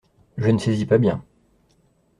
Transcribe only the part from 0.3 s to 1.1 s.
Je ne saisis pas